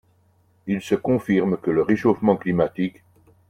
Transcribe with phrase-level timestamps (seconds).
[0.65, 3.03] Il se confirme que le réchauffement climatique